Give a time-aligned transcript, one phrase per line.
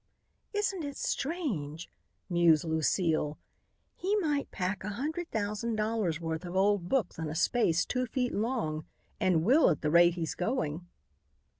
[0.51, 1.87] "Isn't it strange!"
[2.27, 3.37] mused Lucile.
[3.95, 8.07] "He might pack a hundred thousand dollars' worth of old books in a space two
[8.07, 8.87] feet long,
[9.19, 10.87] and will at the rate he's going."